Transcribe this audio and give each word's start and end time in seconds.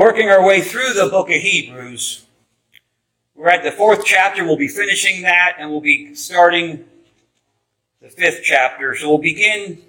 working 0.00 0.30
our 0.30 0.42
way 0.42 0.62
through 0.62 0.94
the 0.94 1.10
book 1.10 1.28
of 1.28 1.34
Hebrews. 1.34 2.24
We're 3.34 3.50
at 3.50 3.62
the 3.62 3.70
fourth 3.70 4.02
chapter. 4.02 4.42
We'll 4.42 4.56
be 4.56 4.66
finishing 4.66 5.20
that 5.24 5.56
and 5.58 5.70
we'll 5.70 5.82
be 5.82 6.14
starting 6.14 6.86
the 8.00 8.08
fifth 8.08 8.40
chapter. 8.42 8.96
So 8.96 9.10
we'll 9.10 9.18
begin 9.18 9.82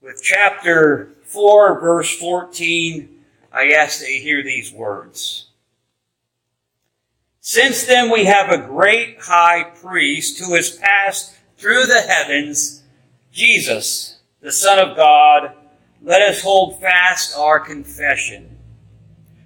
with 0.00 0.22
chapter 0.22 1.10
4, 1.24 1.80
verse 1.80 2.16
14. 2.16 3.24
I 3.52 3.72
ask 3.72 4.00
that 4.00 4.10
you 4.10 4.22
hear 4.22 4.42
these 4.42 4.72
words. 4.72 5.48
Since 7.40 7.84
then 7.84 8.10
we 8.10 8.24
have 8.24 8.48
a 8.48 8.66
great 8.66 9.20
high 9.20 9.64
priest 9.64 10.38
who 10.38 10.54
has 10.54 10.78
passed 10.78 11.34
through 11.58 11.84
the 11.84 12.00
heavens, 12.00 12.82
Jesus, 13.30 14.20
the 14.40 14.50
Son 14.50 14.78
of 14.78 14.96
God, 14.96 15.52
let 16.00 16.22
us 16.22 16.42
hold 16.42 16.80
fast 16.80 17.36
our 17.36 17.60
confession. 17.60 18.54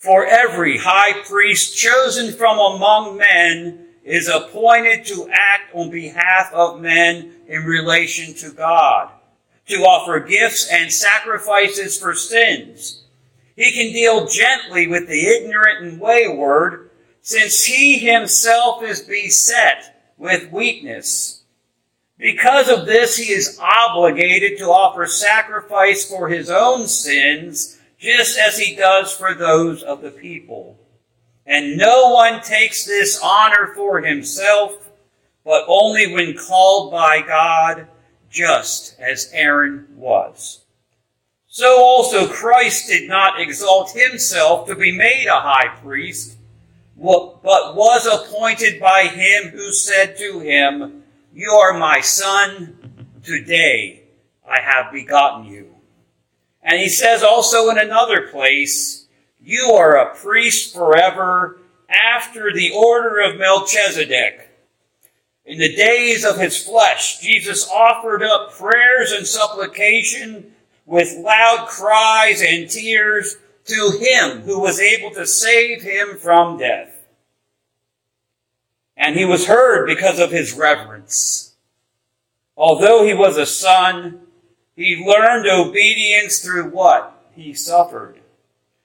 For 0.00 0.24
every 0.24 0.78
high 0.78 1.20
priest 1.24 1.76
chosen 1.76 2.32
from 2.32 2.58
among 2.58 3.18
men 3.18 3.86
is 4.02 4.28
appointed 4.28 5.04
to 5.06 5.28
act 5.30 5.74
on 5.74 5.90
behalf 5.90 6.50
of 6.54 6.80
men 6.80 7.34
in 7.46 7.64
relation 7.64 8.32
to 8.36 8.50
God, 8.50 9.10
to 9.68 9.82
offer 9.82 10.18
gifts 10.20 10.66
and 10.72 10.90
sacrifices 10.90 11.98
for 11.98 12.14
sins. 12.14 13.02
He 13.56 13.72
can 13.72 13.92
deal 13.92 14.26
gently 14.26 14.86
with 14.86 15.06
the 15.06 15.26
ignorant 15.26 15.84
and 15.84 16.00
wayward, 16.00 16.88
since 17.20 17.64
he 17.64 17.98
himself 17.98 18.82
is 18.82 19.02
beset 19.02 20.14
with 20.16 20.50
weakness. 20.50 21.42
Because 22.16 22.70
of 22.70 22.86
this, 22.86 23.18
he 23.18 23.30
is 23.34 23.58
obligated 23.60 24.56
to 24.58 24.64
offer 24.64 25.06
sacrifice 25.06 26.08
for 26.08 26.30
his 26.30 26.48
own 26.48 26.88
sins 26.88 27.79
just 28.00 28.38
as 28.38 28.58
he 28.58 28.74
does 28.74 29.12
for 29.12 29.34
those 29.34 29.82
of 29.82 30.00
the 30.00 30.10
people. 30.10 30.78
And 31.46 31.76
no 31.76 32.10
one 32.10 32.40
takes 32.40 32.86
this 32.86 33.20
honor 33.22 33.72
for 33.76 34.00
himself, 34.00 34.90
but 35.44 35.64
only 35.68 36.12
when 36.12 36.36
called 36.36 36.90
by 36.90 37.20
God, 37.20 37.86
just 38.30 38.98
as 38.98 39.30
Aaron 39.32 39.86
was. 39.96 40.60
So 41.46 41.82
also 41.82 42.26
Christ 42.28 42.88
did 42.88 43.08
not 43.08 43.40
exalt 43.40 43.90
himself 43.90 44.66
to 44.68 44.74
be 44.74 44.96
made 44.96 45.26
a 45.26 45.40
high 45.40 45.76
priest, 45.82 46.38
but 46.96 47.42
was 47.42 48.06
appointed 48.06 48.80
by 48.80 49.08
him 49.08 49.50
who 49.50 49.72
said 49.72 50.16
to 50.18 50.38
him, 50.38 51.02
You 51.34 51.50
are 51.50 51.78
my 51.78 52.00
son, 52.00 53.16
today 53.22 54.04
I 54.48 54.60
have 54.60 54.92
begotten 54.92 55.46
you. 55.46 55.69
And 56.62 56.80
he 56.80 56.88
says 56.88 57.22
also 57.22 57.70
in 57.70 57.78
another 57.78 58.28
place, 58.28 59.06
You 59.42 59.72
are 59.72 59.96
a 59.96 60.14
priest 60.14 60.74
forever 60.74 61.58
after 61.88 62.52
the 62.52 62.72
order 62.72 63.20
of 63.20 63.38
Melchizedek. 63.38 64.48
In 65.44 65.58
the 65.58 65.74
days 65.74 66.24
of 66.24 66.38
his 66.38 66.62
flesh, 66.62 67.18
Jesus 67.20 67.68
offered 67.68 68.22
up 68.22 68.52
prayers 68.52 69.10
and 69.10 69.26
supplication 69.26 70.52
with 70.86 71.16
loud 71.18 71.66
cries 71.68 72.42
and 72.42 72.68
tears 72.68 73.36
to 73.64 73.98
him 73.98 74.42
who 74.42 74.60
was 74.60 74.80
able 74.80 75.10
to 75.12 75.26
save 75.26 75.82
him 75.82 76.18
from 76.18 76.58
death. 76.58 76.92
And 78.96 79.16
he 79.16 79.24
was 79.24 79.46
heard 79.46 79.86
because 79.86 80.18
of 80.18 80.30
his 80.30 80.52
reverence. 80.52 81.54
Although 82.56 83.04
he 83.04 83.14
was 83.14 83.36
a 83.36 83.46
son, 83.46 84.20
he 84.80 85.04
learned 85.06 85.46
obedience 85.46 86.38
through 86.38 86.70
what? 86.70 87.28
He 87.34 87.52
suffered. 87.52 88.18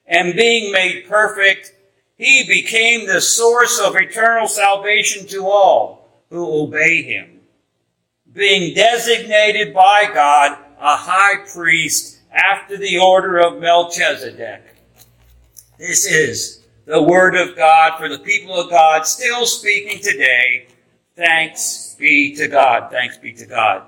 And 0.04 0.36
being 0.36 0.70
made 0.70 1.08
perfect, 1.08 1.72
he 2.18 2.44
became 2.46 3.06
the 3.06 3.22
source 3.22 3.80
of 3.80 3.96
eternal 3.96 4.46
salvation 4.46 5.26
to 5.28 5.46
all 5.46 6.06
who 6.28 6.64
obey 6.64 7.00
him. 7.00 7.40
Being 8.30 8.74
designated 8.74 9.72
by 9.72 10.10
God 10.12 10.58
a 10.78 10.96
high 10.96 11.46
priest 11.50 12.18
after 12.30 12.76
the 12.76 12.98
order 12.98 13.38
of 13.38 13.58
Melchizedek. 13.58 14.64
This 15.78 16.04
is 16.04 16.62
the 16.84 17.02
word 17.02 17.36
of 17.36 17.56
God 17.56 17.98
for 17.98 18.10
the 18.10 18.18
people 18.18 18.54
of 18.60 18.68
God 18.68 19.06
still 19.06 19.46
speaking 19.46 20.02
today. 20.02 20.68
Thanks 21.16 21.96
be 21.98 22.36
to 22.36 22.48
God. 22.48 22.90
Thanks 22.90 23.16
be 23.16 23.32
to 23.32 23.46
God 23.46 23.86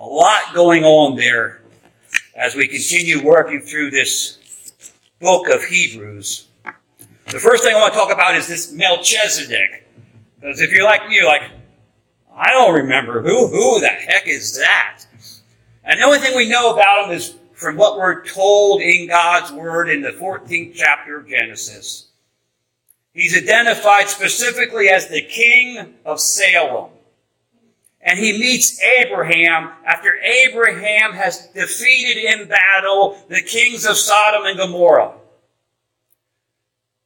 a 0.00 0.06
lot 0.06 0.54
going 0.54 0.82
on 0.82 1.14
there 1.14 1.60
as 2.34 2.54
we 2.54 2.66
continue 2.66 3.22
working 3.22 3.60
through 3.60 3.90
this 3.90 4.38
book 5.20 5.48
of 5.50 5.62
Hebrews. 5.62 6.46
The 7.26 7.38
first 7.38 7.62
thing 7.62 7.76
I 7.76 7.78
want 7.78 7.92
to 7.92 7.98
talk 7.98 8.10
about 8.10 8.34
is 8.34 8.48
this 8.48 8.72
Melchizedek. 8.72 9.86
Because 10.40 10.62
if 10.62 10.72
you're 10.72 10.84
like 10.84 11.06
me, 11.06 11.16
you're 11.16 11.26
like, 11.26 11.50
I 12.34 12.50
don't 12.50 12.74
remember 12.74 13.20
who, 13.20 13.48
who 13.48 13.80
the 13.80 13.88
heck 13.88 14.26
is 14.26 14.56
that? 14.56 15.02
And 15.84 16.00
the 16.00 16.04
only 16.04 16.18
thing 16.18 16.34
we 16.34 16.48
know 16.48 16.72
about 16.72 17.06
him 17.06 17.12
is 17.12 17.36
from 17.52 17.76
what 17.76 17.98
we're 17.98 18.24
told 18.24 18.80
in 18.80 19.08
God's 19.08 19.52
Word 19.52 19.90
in 19.90 20.00
the 20.00 20.12
14th 20.12 20.74
chapter 20.74 21.18
of 21.18 21.28
Genesis. 21.28 22.08
He's 23.12 23.36
identified 23.36 24.08
specifically 24.08 24.88
as 24.88 25.08
the 25.08 25.20
king 25.20 25.94
of 26.06 26.20
Salem 26.20 26.90
and 28.02 28.18
he 28.18 28.32
meets 28.32 28.82
Abraham 28.82 29.70
after 29.84 30.14
Abraham 30.16 31.12
has 31.12 31.46
defeated 31.48 32.24
in 32.24 32.48
battle 32.48 33.22
the 33.28 33.42
kings 33.42 33.84
of 33.84 33.96
Sodom 33.96 34.46
and 34.46 34.56
Gomorrah. 34.58 35.12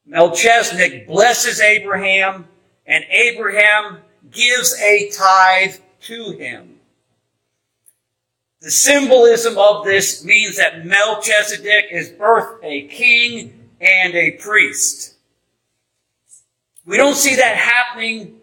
Melchizedek 0.05 1.07
blesses 1.07 1.59
Abraham, 1.59 2.47
and 2.85 3.03
Abraham 3.09 3.99
gives 4.31 4.79
a 4.79 5.09
tithe 5.09 5.75
to 6.01 6.31
him. 6.31 6.75
The 8.61 8.71
symbolism 8.71 9.57
of 9.57 9.83
this 9.85 10.23
means 10.23 10.57
that 10.57 10.85
Melchizedek 10.85 11.85
is 11.91 12.09
both 12.09 12.59
a 12.63 12.87
king 12.87 13.69
and 13.81 14.13
a 14.13 14.31
priest. 14.31 15.15
We 16.85 16.97
don't 16.97 17.15
see 17.15 17.35
that 17.35 17.55
happening 17.55 18.34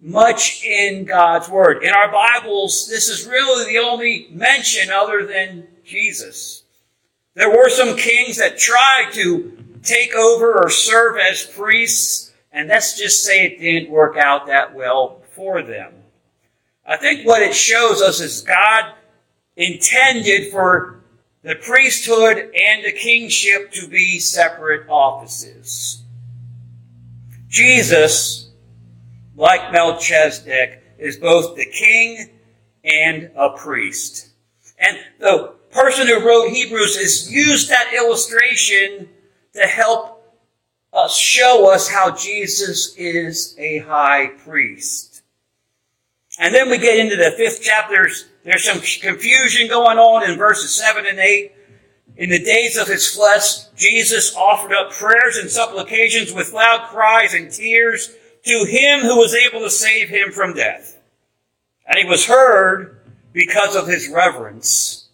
much 0.00 0.62
in 0.64 1.04
God's 1.04 1.48
Word. 1.48 1.82
In 1.82 1.90
our 1.90 2.10
Bibles, 2.10 2.88
this 2.88 3.08
is 3.08 3.26
really 3.26 3.72
the 3.72 3.78
only 3.78 4.28
mention 4.30 4.90
other 4.90 5.26
than 5.26 5.66
Jesus. 5.84 6.64
There 7.34 7.50
were 7.50 7.70
some 7.70 7.96
kings 7.96 8.38
that 8.38 8.58
tried 8.58 9.10
to 9.12 9.56
take 9.82 10.14
over 10.14 10.62
or 10.62 10.70
serve 10.70 11.18
as 11.18 11.46
priests, 11.46 12.32
and 12.52 12.68
let's 12.68 12.98
just 12.98 13.24
say 13.24 13.44
it 13.44 13.60
didn't 13.60 13.90
work 13.90 14.16
out 14.16 14.46
that 14.46 14.74
well 14.74 15.22
for 15.32 15.62
them. 15.62 15.92
I 16.86 16.96
think 16.96 17.26
what 17.26 17.42
it 17.42 17.54
shows 17.54 18.00
us 18.00 18.20
is 18.20 18.42
God 18.42 18.92
intended 19.56 20.50
for 20.50 21.00
the 21.42 21.56
priesthood 21.56 22.36
and 22.38 22.84
the 22.84 22.92
kingship 22.92 23.72
to 23.72 23.88
be 23.88 24.18
separate 24.18 24.88
offices. 24.88 26.02
Jesus 27.48 28.45
like 29.36 29.72
Melchizedek, 29.72 30.82
is 30.98 31.16
both 31.16 31.56
the 31.56 31.66
king 31.66 32.30
and 32.84 33.30
a 33.36 33.50
priest. 33.50 34.30
And 34.78 34.98
the 35.18 35.54
person 35.70 36.06
who 36.06 36.26
wrote 36.26 36.48
Hebrews 36.48 36.96
has 36.96 37.30
used 37.30 37.68
that 37.70 37.92
illustration 37.94 39.08
to 39.54 39.62
help 39.62 40.16
us 40.92 41.16
show 41.16 41.70
us 41.72 41.88
how 41.88 42.14
Jesus 42.14 42.94
is 42.96 43.54
a 43.58 43.78
high 43.78 44.28
priest. 44.44 45.22
And 46.38 46.54
then 46.54 46.70
we 46.70 46.78
get 46.78 46.98
into 46.98 47.16
the 47.16 47.32
fifth 47.36 47.60
chapter. 47.62 48.08
There's 48.44 48.64
some 48.64 48.80
confusion 48.80 49.68
going 49.68 49.98
on 49.98 50.28
in 50.30 50.38
verses 50.38 50.74
7 50.74 51.06
and 51.06 51.18
8. 51.18 51.52
In 52.16 52.30
the 52.30 52.42
days 52.42 52.78
of 52.78 52.88
his 52.88 53.14
flesh, 53.14 53.66
Jesus 53.76 54.34
offered 54.34 54.72
up 54.72 54.92
prayers 54.92 55.36
and 55.36 55.50
supplications 55.50 56.32
with 56.32 56.52
loud 56.52 56.88
cries 56.88 57.34
and 57.34 57.50
tears 57.50 58.14
to 58.46 58.64
him 58.64 59.00
who 59.00 59.16
was 59.16 59.34
able 59.34 59.60
to 59.60 59.70
save 59.70 60.08
him 60.08 60.32
from 60.32 60.54
death. 60.54 60.98
And 61.86 61.98
he 61.98 62.08
was 62.08 62.26
heard 62.26 63.00
because 63.32 63.76
of 63.76 63.86
his 63.86 64.08
reverence. 64.08 65.08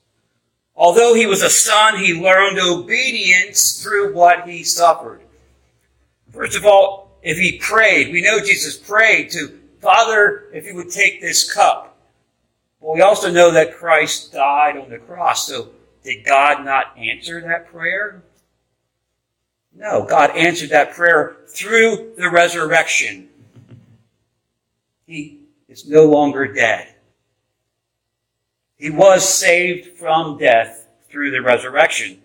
Although 0.77 1.15
he 1.15 1.27
was 1.27 1.43
a 1.43 1.51
son, 1.51 1.99
he 1.99 2.21
learned 2.21 2.59
obedience 2.59 3.83
through 3.83 4.15
what 4.15 4.49
he 4.49 4.65
suffered. 4.65 5.21
First 6.31 6.57
of 6.57 6.65
all, 6.65 7.19
if 7.23 7.39
he 7.39 7.59
prayed, 7.59 8.13
we 8.13 8.23
know 8.23 8.41
Jesus 8.41 8.77
prayed 8.77 9.31
to 9.33 9.59
Father, 9.83 10.45
if 10.53 10.65
you 10.65 10.77
would 10.77 10.91
take 10.91 11.21
this 11.21 11.53
cup. 11.53 11.99
But 12.81 12.95
we 12.95 13.01
also 13.01 13.33
know 13.33 13.51
that 13.51 13.75
Christ 13.75 14.33
died 14.33 14.77
on 14.77 14.89
the 14.89 14.99
cross. 14.99 15.49
So 15.49 15.71
did 16.05 16.25
God 16.25 16.65
not 16.65 16.97
answer 16.97 17.41
that 17.41 17.67
prayer? 17.67 18.23
No, 19.75 20.05
God 20.05 20.31
answered 20.37 20.71
that 20.71 20.95
prayer 20.95 21.37
through 21.49 22.13
the 22.17 22.31
resurrection. 22.31 23.29
He 25.07 25.41
is 25.69 25.87
no 25.87 26.05
longer 26.05 26.53
dead. 26.53 26.95
He 28.77 28.91
was 28.91 29.29
saved 29.29 29.97
from 29.97 30.39
death 30.39 30.89
through 31.09 31.31
the 31.31 31.41
resurrection. 31.41 32.21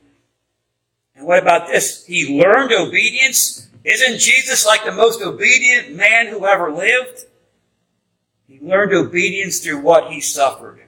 And 1.16 1.26
what 1.26 1.42
about 1.42 1.68
this? 1.68 2.06
He 2.06 2.40
learned 2.40 2.72
obedience. 2.72 3.70
Isn't 3.84 4.20
Jesus 4.20 4.66
like 4.66 4.84
the 4.84 4.92
most 4.92 5.22
obedient 5.22 5.96
man 5.96 6.28
who 6.28 6.46
ever 6.46 6.72
lived? 6.72 7.26
He 8.48 8.60
learned 8.60 8.94
obedience 8.94 9.60
through 9.60 9.80
what 9.80 10.12
he 10.12 10.22
suffered. 10.22 10.82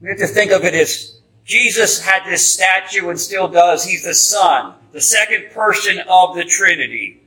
We 0.00 0.08
have 0.08 0.18
to 0.18 0.26
think 0.26 0.52
of 0.52 0.64
it 0.64 0.74
as 0.74 1.20
Jesus 1.44 2.00
had 2.00 2.24
this 2.24 2.54
statue 2.54 3.08
and 3.08 3.18
still 3.18 3.48
does. 3.48 3.84
He's 3.84 4.04
the 4.04 4.14
Son, 4.14 4.74
the 4.92 5.00
second 5.00 5.50
person 5.52 6.00
of 6.08 6.34
the 6.34 6.44
Trinity. 6.44 7.22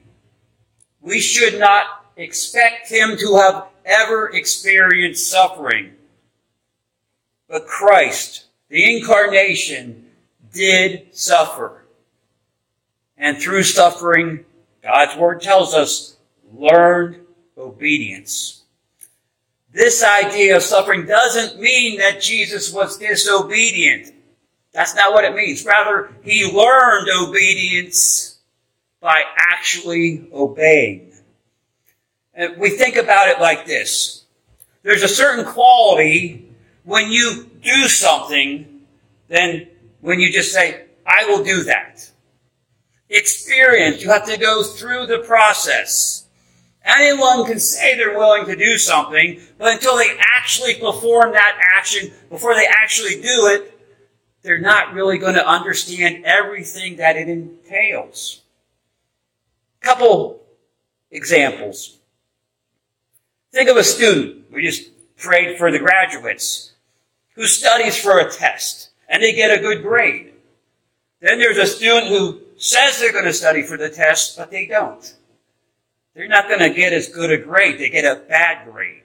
We 1.02 1.19
should 1.19 1.60
not 1.60 2.06
expect 2.16 2.90
him 2.90 3.18
to 3.18 3.38
have 3.38 3.68
ever 3.86 4.30
experienced 4.30 5.30
suffering. 5.30 5.94
But 7.48 7.68
Christ, 7.68 8.46
the 8.69 8.98
incarnation, 8.98 10.08
did 10.54 11.16
suffer. 11.16 11.86
And 13.18 13.38
through 13.38 13.63
suffering, 13.63 14.46
God's 14.81 15.18
word 15.18 15.42
tells 15.42 15.74
us, 15.74 16.18
learned 16.54 17.18
obedience. 17.58 18.63
This 19.72 20.04
idea 20.04 20.58
of 20.58 20.63
suffering 20.63 21.06
doesn't 21.06 21.60
mean 21.60 22.00
that 22.00 22.22
Jesus 22.22 22.74
was 22.74 22.98
disobedient. 22.98 24.13
That's 24.74 24.96
not 24.96 25.14
what 25.14 25.26
it 25.26 25.36
means. 25.36 25.66
Rather, 25.66 26.12
he 26.24 26.50
learned 26.50 27.10
obedience 27.10 28.40
by 29.02 29.24
actually 29.38 30.28
obeying. 30.34 31.12
And 32.34 32.58
we 32.58 32.70
think 32.70 32.96
about 32.96 33.28
it 33.28 33.40
like 33.40 33.66
this. 33.66 34.24
There's 34.84 35.04
a 35.04 35.08
certain 35.08 35.46
quality 35.46 36.50
when 36.84 37.12
you 37.12 37.50
do 37.62 37.88
something 37.88 38.82
than 39.28 39.68
when 40.00 40.20
you 40.20 40.32
just 40.32 40.54
say, 40.54 40.86
I 41.06 41.26
will 41.26 41.44
do 41.44 41.64
that. 41.64 42.10
Experience, 43.10 44.02
you 44.02 44.10
have 44.10 44.26
to 44.28 44.38
go 44.38 44.64
through 44.64 45.08
the 45.08 45.20
process. 45.20 46.26
Anyone 46.84 47.46
can 47.46 47.60
say 47.60 47.96
they're 47.96 48.18
willing 48.18 48.46
to 48.46 48.56
do 48.56 48.78
something, 48.78 49.40
but 49.58 49.74
until 49.74 49.98
they 49.98 50.18
actually 50.20 50.76
perform 50.76 51.34
that 51.34 51.60
action, 51.76 52.12
before 52.30 52.56
they 52.56 52.66
actually 52.66 53.22
do 53.22 53.48
it, 53.48 53.81
they're 54.42 54.60
not 54.60 54.94
really 54.94 55.18
going 55.18 55.36
to 55.36 55.48
understand 55.48 56.26
everything 56.26 56.98
that 56.98 57.16
it 57.16 57.30
entails. 57.30 58.42
Couple 59.82 60.42
examples. 61.12 61.98
Think 63.52 63.70
of 63.70 63.78
a 63.78 63.84
student. 63.84 64.52
We 64.52 64.64
just 64.64 64.90
prayed 65.18 65.58
for 65.58 65.72
the 65.72 65.80
graduates 65.80 66.72
who 67.36 67.46
studies 67.46 67.98
for 67.98 68.20
a 68.20 68.32
test 68.32 68.90
and 69.08 69.22
they 69.22 69.34
get 69.34 69.58
a 69.58 69.62
good 69.62 69.84
grade. 69.84 70.34
Then 71.20 71.38
there's 71.38 71.58
a 71.58 71.68
student 71.68 72.08
who 72.08 72.42
says 72.58 73.00
they're 73.00 73.12
going 73.12 73.26
to 73.26 73.34
study 73.34 73.62
for 73.62 73.78
the 73.78 73.90
test, 73.90 74.38
but 74.38 74.50
they 74.50 74.66
don't. 74.66 75.16
They're 76.16 76.28
not 76.28 76.48
going 76.48 76.60
to 76.60 76.70
get 76.70 76.94
as 76.94 77.10
good 77.10 77.32
a 77.32 77.38
grade. 77.38 77.80
They 77.80 77.90
get 77.90 78.06
a 78.06 78.22
bad 78.22 78.72
grade. 78.72 79.04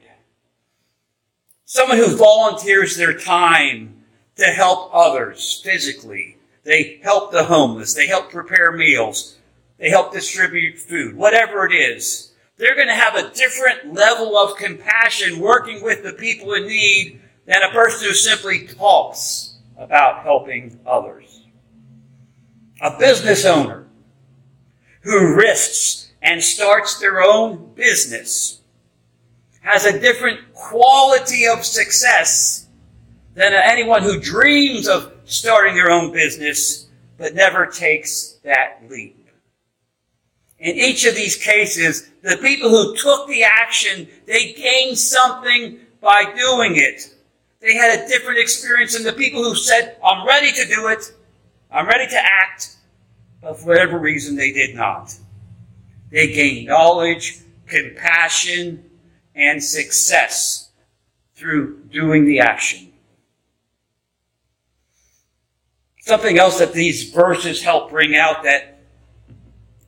Someone 1.64 1.98
who 1.98 2.16
volunteers 2.16 2.96
their 2.96 3.18
time 3.18 3.95
to 4.36 4.44
help 4.44 4.90
others 4.92 5.60
physically. 5.64 6.36
They 6.64 7.00
help 7.02 7.32
the 7.32 7.44
homeless. 7.44 7.94
They 7.94 8.06
help 8.06 8.30
prepare 8.30 8.72
meals. 8.72 9.36
They 9.78 9.90
help 9.90 10.12
distribute 10.12 10.78
food. 10.78 11.16
Whatever 11.16 11.66
it 11.66 11.74
is. 11.74 12.32
They're 12.58 12.74
going 12.74 12.88
to 12.88 12.94
have 12.94 13.14
a 13.14 13.30
different 13.34 13.94
level 13.94 14.36
of 14.38 14.56
compassion 14.56 15.40
working 15.40 15.82
with 15.82 16.02
the 16.02 16.14
people 16.14 16.54
in 16.54 16.66
need 16.66 17.20
than 17.44 17.62
a 17.62 17.72
person 17.72 18.08
who 18.08 18.14
simply 18.14 18.66
talks 18.66 19.58
about 19.76 20.22
helping 20.22 20.80
others. 20.86 21.44
A 22.82 22.98
business 22.98 23.44
owner 23.44 23.86
who 25.02 25.34
risks 25.34 26.10
and 26.22 26.42
starts 26.42 26.98
their 26.98 27.22
own 27.22 27.72
business 27.74 28.60
has 29.60 29.84
a 29.84 30.00
different 30.00 30.54
quality 30.54 31.46
of 31.46 31.64
success 31.64 32.65
than 33.36 33.52
anyone 33.52 34.02
who 34.02 34.18
dreams 34.18 34.88
of 34.88 35.12
starting 35.26 35.74
their 35.74 35.90
own 35.90 36.10
business 36.10 36.86
but 37.18 37.34
never 37.34 37.66
takes 37.66 38.38
that 38.42 38.82
leap. 38.90 39.28
In 40.58 40.74
each 40.74 41.04
of 41.04 41.14
these 41.14 41.36
cases, 41.36 42.08
the 42.22 42.38
people 42.38 42.70
who 42.70 42.96
took 42.96 43.28
the 43.28 43.44
action, 43.44 44.08
they 44.26 44.54
gained 44.54 44.98
something 44.98 45.78
by 46.00 46.32
doing 46.34 46.76
it. 46.76 47.14
They 47.60 47.74
had 47.74 48.00
a 48.00 48.08
different 48.08 48.38
experience 48.38 48.94
than 48.94 49.04
the 49.04 49.12
people 49.12 49.42
who 49.42 49.54
said, 49.54 49.98
I'm 50.02 50.26
ready 50.26 50.52
to 50.52 50.74
do 50.74 50.88
it. 50.88 51.12
I'm 51.70 51.86
ready 51.86 52.08
to 52.08 52.18
act. 52.18 52.76
But 53.42 53.60
for 53.60 53.66
whatever 53.66 53.98
reason, 53.98 54.34
they 54.34 54.52
did 54.52 54.74
not. 54.74 55.14
They 56.10 56.32
gained 56.32 56.68
knowledge, 56.68 57.40
compassion, 57.66 58.82
and 59.34 59.62
success 59.62 60.70
through 61.34 61.80
doing 61.90 62.24
the 62.24 62.40
action. 62.40 62.92
Something 66.06 66.38
else 66.38 66.60
that 66.60 66.72
these 66.72 67.10
verses 67.10 67.60
help 67.60 67.90
bring 67.90 68.14
out 68.14 68.44
that 68.44 68.78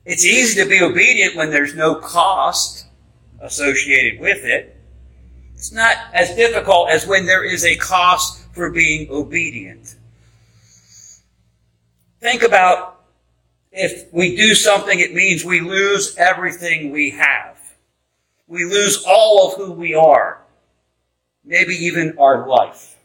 it's 0.03 0.25
easy 0.25 0.61
to 0.61 0.69
be 0.69 0.81
obedient 0.81 1.37
when 1.37 1.49
there's 1.49 1.75
no 1.75 1.95
cost 1.95 2.87
associated 3.39 4.19
with 4.19 4.43
it. 4.43 4.75
It's 5.53 5.71
not 5.71 5.95
as 6.13 6.35
difficult 6.35 6.89
as 6.89 7.07
when 7.07 7.25
there 7.25 7.45
is 7.45 7.63
a 7.63 7.77
cost 7.77 8.43
for 8.51 8.69
being 8.69 9.09
obedient. 9.09 9.95
Think 12.19 12.43
about 12.43 13.05
if 13.71 14.11
we 14.11 14.35
do 14.35 14.53
something, 14.53 14.99
it 14.99 15.13
means 15.13 15.45
we 15.45 15.61
lose 15.61 16.17
everything 16.17 16.91
we 16.91 17.11
have. 17.11 17.57
We 18.45 18.65
lose 18.65 19.05
all 19.07 19.47
of 19.47 19.53
who 19.55 19.71
we 19.71 19.95
are. 19.95 20.41
Maybe 21.45 21.75
even 21.75 22.17
our 22.17 22.45
life. 22.45 22.98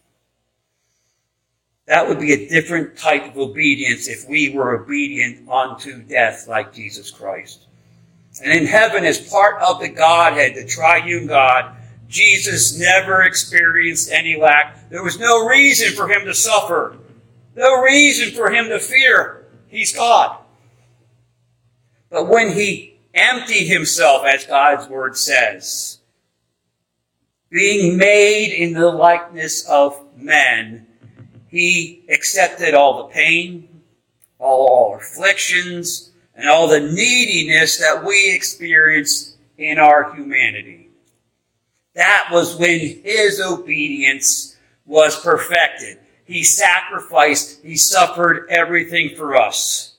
That 1.87 2.09
would 2.09 2.19
be 2.19 2.33
a 2.33 2.49
different 2.49 2.97
type 2.97 3.27
of 3.27 3.37
obedience 3.37 4.09
if 4.09 4.29
we 4.29 4.49
were 4.49 4.83
obedient 4.83 5.49
unto 5.49 6.03
death 6.03 6.49
like 6.49 6.73
Jesus 6.73 7.11
Christ. 7.11 7.67
And 8.43 8.53
in 8.53 8.67
heaven, 8.67 9.05
as 9.05 9.31
part 9.31 9.63
of 9.63 9.81
the 9.81 9.89
Godhead, 9.89 10.55
the 10.55 10.67
triune 10.67 11.27
God, 11.27 11.77
Jesus 12.09 12.79
never 12.79 13.23
experienced 13.23 14.11
any 14.11 14.37
lack. 14.37 14.89
There 14.89 15.03
was 15.03 15.19
no 15.19 15.47
reason 15.47 15.95
for 15.95 16.09
him 16.09 16.25
to 16.25 16.35
suffer. 16.35 16.97
No 17.55 17.83
reason 17.83 18.35
for 18.35 18.51
him 18.51 18.69
to 18.69 18.79
fear. 18.79 19.47
He's 19.69 19.95
God. 19.95 20.39
But 22.11 22.29
when 22.29 22.53
he 22.53 22.99
emptied 23.13 23.67
himself, 23.67 24.25
as 24.25 24.47
God's 24.47 24.89
word 24.89 25.17
says, 25.17 25.99
being 27.51 27.97
made 27.97 28.53
in 28.53 28.73
the 28.73 28.91
likeness 28.91 29.69
of 29.69 30.01
men, 30.17 30.87
he 31.55 32.03
accepted 32.09 32.75
all 32.75 33.07
the 33.07 33.15
pain, 33.15 33.69
all 34.41 34.91
our 34.91 34.99
afflictions, 34.99 36.11
and 36.35 36.49
all 36.49 36.67
the 36.67 36.81
neediness 36.81 37.79
that 37.79 38.05
we 38.05 38.35
experience 38.35 39.37
in 39.57 39.79
our 39.79 40.13
humanity. 40.17 40.89
That 41.95 42.31
was 42.33 42.57
when 42.57 42.81
his 42.81 43.41
obedience 43.41 44.57
was 44.85 45.21
perfected. 45.21 46.01
He 46.25 46.43
sacrificed, 46.43 47.63
he 47.63 47.77
suffered 47.77 48.49
everything 48.51 49.15
for 49.15 49.37
us. 49.37 49.95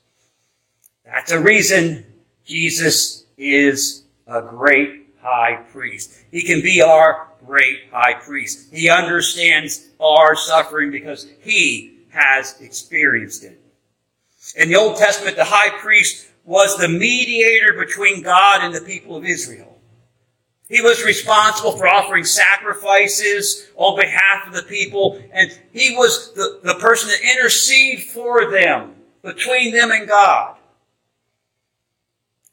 That's 1.05 1.31
a 1.31 1.39
reason 1.39 2.05
Jesus 2.43 3.23
is 3.37 4.03
a 4.27 4.41
great 4.41 5.05
high 5.21 5.63
priest. 5.71 6.19
He 6.35 6.43
can 6.43 6.61
be 6.61 6.81
our 6.81 7.29
great 7.45 7.83
high 7.93 8.15
priest. 8.15 8.67
He 8.73 8.89
understands 8.89 9.87
our 10.01 10.35
suffering 10.35 10.91
because 10.91 11.27
he 11.39 11.99
has 12.09 12.59
experienced 12.59 13.45
it. 13.45 13.57
In 14.57 14.67
the 14.67 14.75
Old 14.75 14.97
Testament, 14.97 15.37
the 15.37 15.45
high 15.45 15.69
priest 15.79 16.27
was 16.43 16.75
the 16.75 16.89
mediator 16.89 17.71
between 17.79 18.21
God 18.21 18.65
and 18.65 18.75
the 18.75 18.81
people 18.81 19.15
of 19.15 19.23
Israel. 19.23 19.79
He 20.67 20.81
was 20.81 21.05
responsible 21.05 21.77
for 21.77 21.87
offering 21.87 22.25
sacrifices 22.25 23.69
on 23.77 23.97
behalf 23.97 24.45
of 24.45 24.53
the 24.53 24.63
people, 24.63 25.23
and 25.31 25.57
he 25.71 25.95
was 25.95 26.33
the, 26.33 26.59
the 26.65 26.75
person 26.81 27.11
that 27.11 27.37
intercede 27.37 28.01
for 28.07 28.51
them, 28.51 28.93
between 29.21 29.73
them 29.73 29.91
and 29.91 30.05
God. 30.05 30.57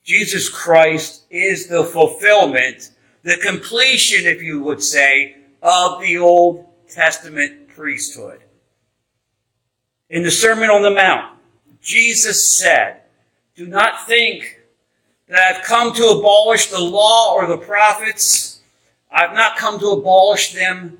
Jesus 0.04 0.48
Christ 0.48 1.24
is 1.30 1.66
the 1.66 1.82
fulfillment, 1.82 2.91
the 3.22 3.36
completion, 3.36 4.26
if 4.26 4.42
you 4.42 4.62
would 4.62 4.82
say, 4.82 5.36
of 5.62 6.00
the 6.00 6.18
Old 6.18 6.66
Testament 6.88 7.68
priesthood. 7.68 8.40
In 10.10 10.22
the 10.22 10.30
Sermon 10.30 10.70
on 10.70 10.82
the 10.82 10.90
Mount, 10.90 11.38
Jesus 11.80 12.58
said, 12.58 13.02
Do 13.54 13.66
not 13.66 14.06
think 14.06 14.60
that 15.28 15.38
I've 15.38 15.64
come 15.64 15.94
to 15.94 16.06
abolish 16.08 16.66
the 16.66 16.80
law 16.80 17.34
or 17.34 17.46
the 17.46 17.58
prophets. 17.58 18.60
I've 19.10 19.34
not 19.34 19.56
come 19.56 19.78
to 19.80 19.88
abolish 19.88 20.52
them, 20.52 20.98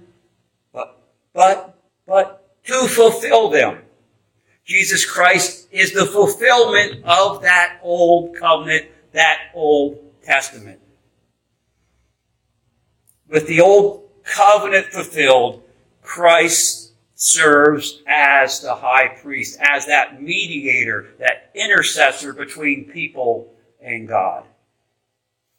but, 0.73 0.99
but, 1.33 1.79
but 2.07 2.65
to 2.65 2.87
fulfill 2.87 3.51
them. 3.51 3.79
Jesus 4.65 5.05
Christ 5.05 5.69
is 5.73 5.93
the 5.93 6.07
fulfillment 6.07 7.05
of 7.05 7.43
that 7.43 7.81
old 7.83 8.37
covenant, 8.37 8.87
that 9.13 9.51
old 9.55 9.99
testament. 10.23 10.79
With 13.33 13.47
the 13.47 13.63
old 13.63 14.11
covenant 14.25 14.89
fulfilled, 14.89 15.63
Christ 16.03 16.93
serves 17.15 18.03
as 18.07 18.61
the 18.61 18.75
high 18.75 19.09
priest, 19.09 19.59
as 19.59 19.87
that 19.87 20.23
mediator, 20.23 21.15
that 21.19 21.51
intercessor 21.55 22.35
between 22.35 22.91
people 22.91 23.51
and 23.81 24.07
God. 24.07 24.45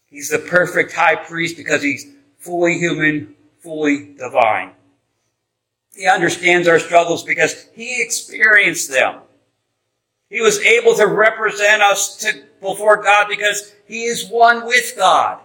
He's 0.05 0.29
the 0.29 0.37
perfect 0.37 0.93
high 0.93 1.15
priest 1.15 1.57
because 1.57 1.81
he's 1.81 2.13
fully 2.37 2.77
human, 2.77 3.33
fully 3.57 4.13
divine. 4.19 4.73
He 5.95 6.07
understands 6.07 6.67
our 6.67 6.77
struggles 6.77 7.23
because 7.23 7.69
he 7.73 8.03
experienced 8.03 8.91
them. 8.91 9.21
He 10.29 10.41
was 10.41 10.59
able 10.59 10.93
to 10.95 11.07
represent 11.07 11.81
us 11.81 12.17
to, 12.17 12.43
before 12.61 13.01
God 13.01 13.27
because 13.27 13.73
he 13.87 14.03
is 14.03 14.29
one 14.29 14.67
with 14.67 14.93
God. 14.95 15.39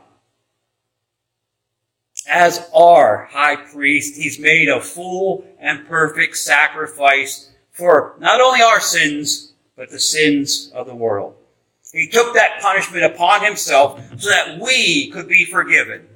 As 2.28 2.68
our 2.74 3.28
high 3.30 3.56
priest, 3.56 4.16
he's 4.16 4.38
made 4.38 4.68
a 4.68 4.80
full 4.80 5.46
and 5.58 5.86
perfect 5.86 6.36
sacrifice 6.36 7.50
for 7.72 8.16
not 8.18 8.40
only 8.40 8.60
our 8.60 8.80
sins, 8.80 9.52
but 9.76 9.90
the 9.90 9.98
sins 9.98 10.70
of 10.74 10.86
the 10.86 10.94
world. 10.94 11.36
He 11.92 12.08
took 12.08 12.34
that 12.34 12.60
punishment 12.60 13.04
upon 13.04 13.42
himself 13.44 14.00
so 14.18 14.28
that 14.28 14.58
we 14.60 15.10
could 15.10 15.28
be 15.28 15.46
forgiven 15.46 16.06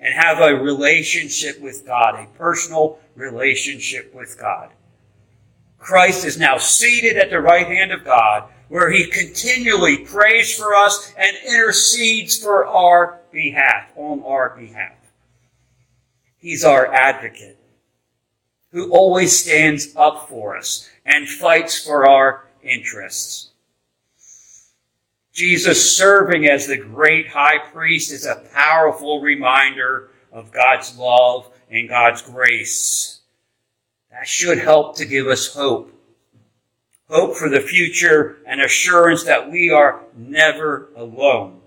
and 0.00 0.14
have 0.14 0.40
a 0.40 0.56
relationship 0.56 1.60
with 1.60 1.86
God, 1.86 2.14
a 2.16 2.26
personal 2.36 2.98
relationship 3.14 4.12
with 4.14 4.36
God. 4.40 4.70
Christ 5.78 6.24
is 6.24 6.38
now 6.38 6.58
seated 6.58 7.16
at 7.16 7.30
the 7.30 7.40
right 7.40 7.66
hand 7.66 7.92
of 7.92 8.04
God, 8.04 8.50
where 8.68 8.90
he 8.90 9.06
continually 9.06 9.98
prays 9.98 10.56
for 10.56 10.74
us 10.74 11.12
and 11.16 11.36
intercedes 11.46 12.38
for 12.38 12.66
our 12.66 13.20
behalf, 13.30 13.90
on 13.96 14.22
our 14.22 14.56
behalf. 14.56 14.92
He's 16.40 16.64
our 16.64 16.92
advocate, 16.92 17.58
who 18.72 18.90
always 18.90 19.38
stands 19.38 19.94
up 19.94 20.28
for 20.28 20.56
us 20.56 20.88
and 21.04 21.28
fights 21.28 21.78
for 21.78 22.08
our 22.08 22.46
interests. 22.62 23.50
Jesus 25.32 25.96
serving 25.96 26.46
as 26.46 26.66
the 26.66 26.78
great 26.78 27.28
high 27.28 27.58
priest 27.58 28.10
is 28.10 28.26
a 28.26 28.42
powerful 28.52 29.20
reminder 29.20 30.10
of 30.32 30.50
God's 30.50 30.96
love 30.96 31.50
and 31.70 31.88
God's 31.88 32.22
grace. 32.22 33.20
That 34.10 34.26
should 34.26 34.58
help 34.58 34.96
to 34.96 35.04
give 35.04 35.26
us 35.26 35.54
hope. 35.54 35.94
Hope 37.08 37.36
for 37.36 37.48
the 37.48 37.60
future 37.60 38.38
and 38.46 38.60
assurance 38.60 39.24
that 39.24 39.50
we 39.50 39.70
are 39.70 40.04
never 40.16 40.88
alone. 40.96 41.59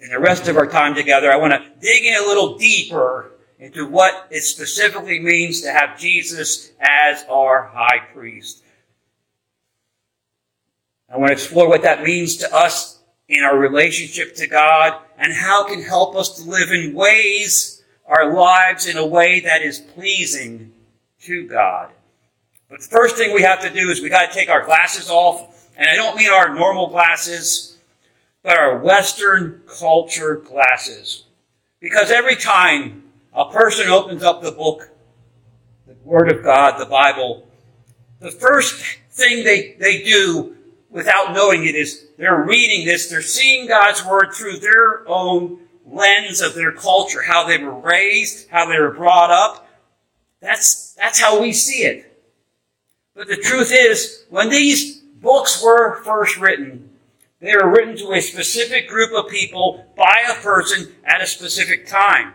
In 0.00 0.10
the 0.10 0.18
rest 0.18 0.46
of 0.46 0.56
our 0.56 0.66
time 0.66 0.94
together, 0.94 1.32
I 1.32 1.36
want 1.36 1.52
to 1.52 1.80
dig 1.80 2.04
in 2.04 2.14
a 2.14 2.26
little 2.26 2.56
deeper 2.56 3.32
into 3.58 3.86
what 3.86 4.28
it 4.30 4.42
specifically 4.42 5.18
means 5.18 5.60
to 5.62 5.72
have 5.72 5.98
Jesus 5.98 6.70
as 6.80 7.24
our 7.28 7.64
high 7.66 7.98
priest. 8.14 8.62
I 11.12 11.16
want 11.16 11.28
to 11.30 11.32
explore 11.32 11.68
what 11.68 11.82
that 11.82 12.04
means 12.04 12.36
to 12.36 12.54
us 12.54 13.00
in 13.28 13.42
our 13.42 13.58
relationship 13.58 14.36
to 14.36 14.46
God 14.46 15.00
and 15.16 15.32
how 15.32 15.66
it 15.66 15.72
can 15.72 15.82
help 15.82 16.14
us 16.14 16.36
to 16.36 16.48
live 16.48 16.70
in 16.70 16.94
ways, 16.94 17.82
our 18.06 18.32
lives 18.32 18.86
in 18.86 18.96
a 18.98 19.06
way 19.06 19.40
that 19.40 19.62
is 19.62 19.80
pleasing 19.80 20.72
to 21.22 21.48
God. 21.48 21.90
But 22.70 22.80
the 22.80 22.86
first 22.86 23.16
thing 23.16 23.34
we 23.34 23.42
have 23.42 23.62
to 23.62 23.70
do 23.70 23.90
is 23.90 24.00
we 24.00 24.10
got 24.10 24.30
to 24.30 24.34
take 24.34 24.48
our 24.48 24.64
glasses 24.64 25.10
off. 25.10 25.70
And 25.76 25.88
I 25.88 25.96
don't 25.96 26.16
mean 26.16 26.30
our 26.30 26.54
normal 26.54 26.88
glasses, 26.88 27.77
but 28.42 28.56
our 28.56 28.78
Western 28.78 29.62
culture 29.66 30.36
glasses. 30.36 31.24
Because 31.80 32.10
every 32.10 32.36
time 32.36 33.04
a 33.32 33.50
person 33.50 33.88
opens 33.88 34.22
up 34.22 34.42
the 34.42 34.52
book, 34.52 34.90
the 35.86 35.96
Word 36.04 36.32
of 36.32 36.42
God, 36.42 36.78
the 36.78 36.86
Bible, 36.86 37.46
the 38.20 38.30
first 38.30 38.98
thing 39.10 39.44
they, 39.44 39.76
they 39.78 40.02
do 40.02 40.56
without 40.90 41.32
knowing 41.32 41.66
it 41.66 41.74
is 41.74 42.06
they're 42.16 42.42
reading 42.42 42.86
this, 42.86 43.08
they're 43.08 43.22
seeing 43.22 43.68
God's 43.68 44.04
word 44.04 44.32
through 44.32 44.58
their 44.58 45.06
own 45.08 45.60
lens 45.86 46.40
of 46.40 46.54
their 46.54 46.72
culture, 46.72 47.22
how 47.22 47.46
they 47.46 47.58
were 47.58 47.78
raised, 47.78 48.48
how 48.48 48.66
they 48.66 48.78
were 48.78 48.92
brought 48.92 49.30
up. 49.30 49.68
That's, 50.40 50.94
that's 50.94 51.20
how 51.20 51.40
we 51.40 51.52
see 51.52 51.84
it. 51.84 52.04
But 53.14 53.28
the 53.28 53.36
truth 53.36 53.72
is, 53.72 54.24
when 54.30 54.48
these 54.48 54.96
books 54.96 55.62
were 55.62 56.02
first 56.04 56.38
written, 56.38 56.87
they 57.40 57.54
were 57.54 57.70
written 57.70 57.96
to 57.98 58.12
a 58.12 58.20
specific 58.20 58.88
group 58.88 59.12
of 59.12 59.30
people 59.30 59.86
by 59.96 60.24
a 60.28 60.42
person 60.42 60.92
at 61.04 61.22
a 61.22 61.26
specific 61.26 61.86
time. 61.86 62.34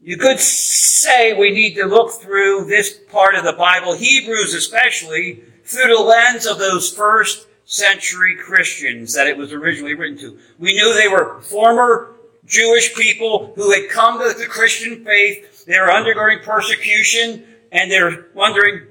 You 0.00 0.16
could 0.16 0.40
say 0.40 1.34
we 1.34 1.50
need 1.50 1.74
to 1.74 1.84
look 1.84 2.12
through 2.12 2.64
this 2.64 2.90
part 3.10 3.34
of 3.34 3.44
the 3.44 3.52
Bible, 3.52 3.94
Hebrews 3.94 4.54
especially, 4.54 5.42
through 5.64 5.94
the 5.94 6.02
lens 6.02 6.46
of 6.46 6.58
those 6.58 6.90
first 6.90 7.46
century 7.64 8.36
Christians 8.36 9.14
that 9.14 9.26
it 9.26 9.36
was 9.36 9.52
originally 9.52 9.94
written 9.94 10.18
to. 10.18 10.38
We 10.58 10.72
knew 10.72 10.94
they 10.94 11.08
were 11.08 11.40
former 11.42 12.14
Jewish 12.44 12.94
people 12.94 13.52
who 13.54 13.72
had 13.72 13.90
come 13.90 14.18
to 14.18 14.38
the 14.38 14.46
Christian 14.46 15.04
faith. 15.04 15.64
They 15.66 15.78
were 15.78 15.92
undergoing 15.92 16.40
persecution 16.42 17.44
and 17.70 17.90
they're 17.90 18.26
wondering, 18.34 18.86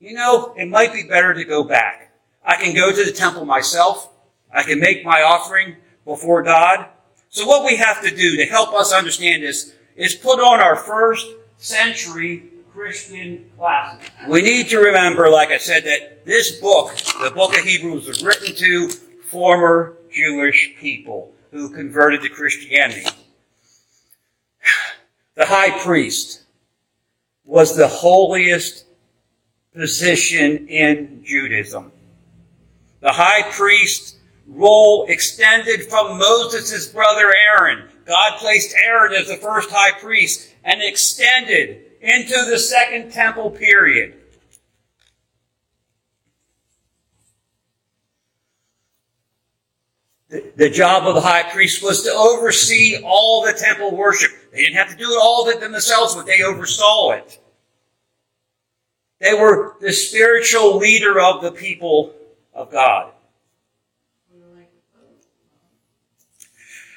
you 0.00 0.14
know, 0.14 0.54
it 0.56 0.68
might 0.68 0.92
be 0.92 1.02
better 1.02 1.34
to 1.34 1.44
go 1.44 1.64
back. 1.64 2.01
I 2.44 2.56
can 2.56 2.74
go 2.74 2.92
to 2.92 3.04
the 3.04 3.12
temple 3.12 3.44
myself. 3.44 4.10
I 4.52 4.62
can 4.62 4.80
make 4.80 5.04
my 5.04 5.22
offering 5.22 5.76
before 6.04 6.42
God. 6.42 6.86
So 7.28 7.46
what 7.46 7.64
we 7.64 7.76
have 7.76 8.02
to 8.02 8.14
do 8.14 8.36
to 8.36 8.44
help 8.44 8.74
us 8.74 8.92
understand 8.92 9.42
this 9.42 9.74
is 9.96 10.14
put 10.14 10.40
on 10.40 10.60
our 10.60 10.76
first 10.76 11.26
century 11.58 12.50
Christian 12.72 13.50
classes. 13.56 14.08
We 14.28 14.42
need 14.42 14.68
to 14.68 14.78
remember, 14.78 15.28
like 15.30 15.50
I 15.50 15.58
said, 15.58 15.84
that 15.84 16.24
this 16.24 16.60
book, 16.60 16.96
the 17.22 17.30
book 17.30 17.56
of 17.56 17.64
Hebrews, 17.64 18.08
was 18.08 18.22
written 18.22 18.54
to 18.54 18.88
former 19.30 19.96
Jewish 20.10 20.74
people 20.78 21.32
who 21.50 21.70
converted 21.70 22.22
to 22.22 22.28
Christianity. 22.28 23.06
The 25.34 25.46
high 25.46 25.70
priest 25.82 26.42
was 27.46 27.74
the 27.74 27.88
holiest 27.88 28.84
position 29.74 30.68
in 30.68 31.24
Judaism. 31.24 31.90
The 33.02 33.10
high 33.10 33.42
priest 33.50 34.16
role 34.46 35.06
extended 35.08 35.82
from 35.90 36.18
Moses' 36.18 36.86
brother 36.86 37.34
Aaron. 37.50 37.88
God 38.06 38.38
placed 38.38 38.76
Aaron 38.76 39.12
as 39.12 39.26
the 39.26 39.36
first 39.36 39.70
high 39.70 39.98
priest 39.98 40.54
and 40.64 40.80
extended 40.80 41.84
into 42.00 42.44
the 42.48 42.58
Second 42.58 43.12
Temple 43.12 43.50
period. 43.50 44.14
The, 50.56 50.70
job 50.70 51.06
of 51.06 51.14
the 51.14 51.20
high 51.20 51.42
priest 51.50 51.82
was 51.82 52.04
to 52.04 52.10
oversee 52.10 53.02
all 53.04 53.44
the 53.44 53.52
temple 53.52 53.94
worship. 53.94 54.30
They 54.50 54.62
didn't 54.62 54.76
have 54.76 54.88
to 54.88 54.96
do 54.96 55.12
it 55.12 55.18
all 55.20 55.46
of 55.46 55.54
it 55.54 55.60
themselves, 55.60 56.14
but 56.14 56.24
they 56.24 56.42
oversaw 56.42 57.10
it. 57.10 57.38
They 59.20 59.34
were 59.34 59.76
the 59.80 59.92
spiritual 59.92 60.78
leader 60.78 61.20
of 61.20 61.42
the 61.42 61.52
people 61.52 62.14
of 62.54 62.70
God. 62.70 63.12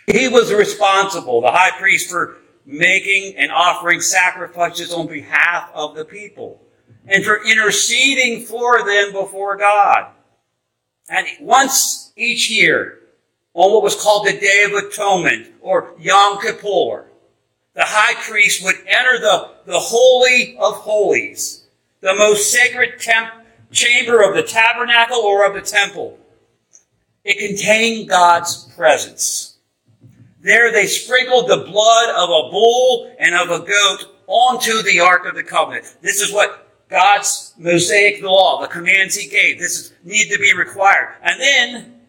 He 0.07 0.27
was 0.27 0.53
responsible, 0.53 1.41
the 1.41 1.51
high 1.51 1.77
priest, 1.77 2.09
for 2.09 2.37
making 2.65 3.35
and 3.37 3.51
offering 3.51 4.01
sacrifices 4.01 4.93
on 4.93 5.07
behalf 5.07 5.69
of 5.73 5.95
the 5.95 6.05
people 6.05 6.61
and 7.07 7.23
for 7.23 7.43
interceding 7.45 8.45
for 8.45 8.83
them 8.83 9.11
before 9.11 9.57
God. 9.57 10.11
And 11.09 11.27
once 11.39 12.11
each 12.15 12.49
year, 12.49 12.99
on 13.53 13.71
what 13.71 13.83
was 13.83 14.01
called 14.01 14.27
the 14.27 14.37
Day 14.39 14.65
of 14.67 14.73
Atonement 14.73 15.53
or 15.61 15.93
Yom 15.99 16.41
Kippur, 16.41 17.05
the 17.73 17.83
high 17.83 18.19
priest 18.21 18.63
would 18.63 18.75
enter 18.87 19.19
the, 19.19 19.49
the 19.65 19.79
Holy 19.79 20.57
of 20.57 20.75
Holies, 20.75 21.65
the 22.01 22.13
most 22.15 22.51
sacred 22.51 22.99
temp- 22.99 23.44
chamber 23.75 24.27
of 24.27 24.35
the 24.35 24.43
tabernacle 24.43 25.19
or 25.19 25.45
of 25.45 25.53
the 25.53 25.61
temple. 25.61 26.17
it 27.23 27.37
contained 27.39 28.07
God's 28.07 28.71
presence. 28.75 29.57
There 30.41 30.71
they 30.71 30.85
sprinkled 30.85 31.49
the 31.49 31.65
blood 31.65 32.09
of 32.09 32.29
a 32.29 32.51
bull 32.51 33.11
and 33.19 33.33
of 33.33 33.49
a 33.49 33.65
goat 33.65 34.15
onto 34.27 34.83
the 34.83 34.99
Ark 34.99 35.25
of 35.25 35.35
the 35.35 35.43
Covenant. 35.43 35.97
This 36.01 36.21
is 36.21 36.31
what 36.31 36.65
God's 36.87 37.53
Mosaic 37.57 38.21
law, 38.21 38.61
the 38.61 38.67
commands 38.67 39.15
he 39.15 39.27
gave. 39.27 39.59
This 39.59 39.79
is, 39.79 39.93
need 40.03 40.29
to 40.29 40.37
be 40.37 40.55
required. 40.55 41.15
And 41.23 41.41
then 41.41 42.01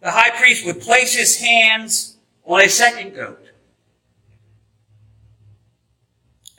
the 0.00 0.10
high 0.10 0.30
priest 0.38 0.64
would 0.66 0.80
place 0.80 1.14
his 1.14 1.36
hands 1.36 2.16
on 2.44 2.60
a 2.60 2.68
second 2.68 3.14
goat. 3.14 3.44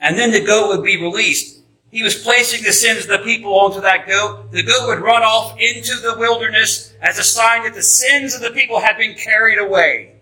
And 0.00 0.18
then 0.18 0.32
the 0.32 0.44
goat 0.44 0.68
would 0.68 0.84
be 0.84 1.00
released. 1.00 1.60
He 1.94 2.02
was 2.02 2.16
placing 2.16 2.64
the 2.64 2.72
sins 2.72 3.04
of 3.04 3.08
the 3.08 3.18
people 3.18 3.54
onto 3.54 3.80
that 3.82 4.08
goat. 4.08 4.50
The 4.50 4.64
goat 4.64 4.88
would 4.88 4.98
run 4.98 5.22
off 5.22 5.56
into 5.60 5.94
the 6.00 6.16
wilderness 6.18 6.92
as 7.00 7.20
a 7.20 7.22
sign 7.22 7.62
that 7.62 7.74
the 7.74 7.84
sins 7.84 8.34
of 8.34 8.40
the 8.40 8.50
people 8.50 8.80
had 8.80 8.98
been 8.98 9.14
carried 9.14 9.58
away. 9.58 10.16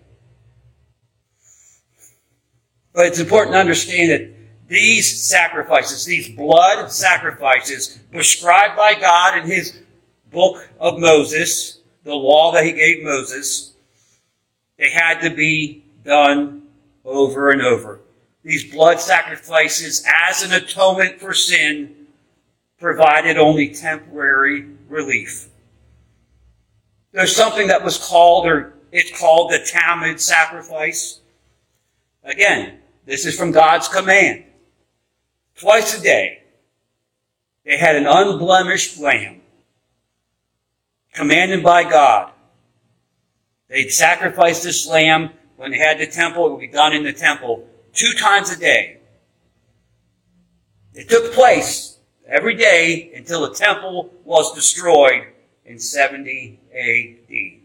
But 2.93 3.07
it's 3.07 3.21
important 3.21 3.55
to 3.55 3.61
understand 3.61 4.11
that 4.11 4.35
these 4.69 5.26
sacrifices, 5.26 6.05
these 6.05 6.29
blood 6.29 6.93
sacrifices 6.93 7.99
prescribed 8.12 8.76
by 8.76 8.93
God 8.93 9.38
in 9.38 9.47
his 9.47 9.81
book 10.31 10.69
of 10.79 10.99
Moses, 10.99 11.79
the 12.05 12.14
law 12.14 12.52
that 12.52 12.67
he 12.67 12.73
gave 12.73 13.02
Moses, 13.02 13.73
they 14.76 14.91
had 14.91 15.23
to 15.23 15.31
be 15.31 15.87
done 16.05 16.64
over 17.02 17.50
and 17.50 17.62
over. 17.62 18.02
These 18.45 18.73
blood 18.73 19.01
sacrifices 19.01 20.05
as 20.29 20.43
an 20.43 20.53
atonement 20.53 21.21
for 21.21 21.33
sin 21.33 22.07
provided 22.79 23.39
only 23.39 23.73
temporary 23.73 24.67
relief. 24.89 25.49
There's 27.13 27.37
something 27.37 27.69
that 27.69 27.85
was 27.85 27.99
called, 27.99 28.47
or 28.47 28.75
it's 28.91 29.17
called 29.19 29.51
the 29.51 29.59
Tamid 29.59 30.19
sacrifice. 30.19 31.21
Again, 32.25 32.79
this 33.07 33.27
is 33.27 33.37
from 33.37 33.53
God's 33.53 33.87
command. 33.87 34.45
Twice 35.55 35.99
a 35.99 36.03
day, 36.03 36.43
they 37.65 37.77
had 37.77 37.95
an 37.95 38.07
unblemished 38.07 38.99
lamb, 38.99 39.43
commanded 41.13 41.63
by 41.63 41.85
God. 41.85 42.33
They'd 43.69 43.91
sacrifice 43.91 44.65
this 44.65 44.89
lamb 44.89 45.31
when 45.57 45.71
they 45.71 45.79
had 45.79 45.99
the 45.99 46.07
temple. 46.09 46.47
It 46.47 46.51
would 46.53 46.61
be 46.61 46.67
done 46.67 46.93
in 46.93 47.05
the 47.05 47.13
temple 47.13 47.69
two 47.93 48.13
times 48.19 48.51
a 48.51 48.59
day. 48.59 48.99
It 50.95 51.09
took 51.09 51.33
place 51.33 51.99
every 52.27 52.55
day 52.55 53.13
until 53.15 53.49
the 53.49 53.55
temple 53.55 54.13
was 54.25 54.55
destroyed 54.55 55.29
in 55.65 55.79
70 55.79 56.61
AD. 56.75 57.31
If 57.31 57.61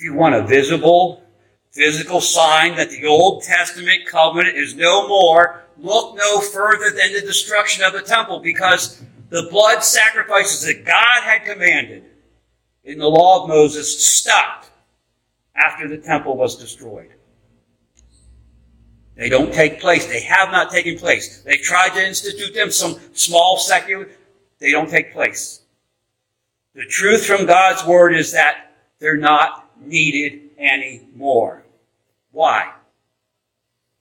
you 0.00 0.14
want 0.14 0.34
a 0.34 0.42
visible, 0.42 1.22
physical 1.70 2.20
sign 2.20 2.76
that 2.76 2.90
the 2.90 3.06
Old 3.06 3.42
Testament 3.42 4.06
covenant 4.06 4.56
is 4.56 4.74
no 4.74 5.06
more, 5.08 5.64
look 5.78 6.16
no 6.16 6.40
further 6.40 6.90
than 6.90 7.12
the 7.12 7.20
destruction 7.20 7.84
of 7.84 7.92
the 7.92 8.02
temple 8.02 8.40
because 8.40 9.02
the 9.28 9.48
blood 9.50 9.82
sacrifices 9.82 10.64
that 10.66 10.84
God 10.84 11.22
had 11.22 11.44
commanded 11.44 12.04
in 12.84 12.98
the 12.98 13.08
law 13.08 13.42
of 13.42 13.48
Moses 13.48 14.04
stopped 14.04 14.70
after 15.54 15.88
the 15.88 15.98
temple 15.98 16.36
was 16.36 16.56
destroyed. 16.56 17.10
They 19.16 19.28
don't 19.30 19.52
take 19.52 19.80
place. 19.80 20.06
They 20.06 20.20
have 20.22 20.50
not 20.50 20.70
taken 20.70 20.98
place. 20.98 21.40
They 21.40 21.56
tried 21.56 21.94
to 21.94 22.06
institute 22.06 22.54
them, 22.54 22.70
some 22.70 22.96
small 23.14 23.58
secular, 23.58 24.08
they 24.58 24.70
don't 24.70 24.90
take 24.90 25.12
place. 25.12 25.62
The 26.74 26.84
truth 26.84 27.24
from 27.24 27.46
God's 27.46 27.84
Word 27.86 28.14
is 28.14 28.32
that 28.32 28.72
they're 28.98 29.16
not 29.16 29.70
needed 29.80 30.50
anymore. 30.58 31.64
Why? 32.32 32.72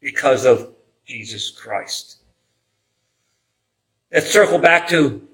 Because 0.01 0.45
of 0.45 0.73
Jesus 1.05 1.49
Christ. 1.49 2.17
Let's 4.11 4.29
circle 4.29 4.59
back 4.59 4.87
to 4.89 5.25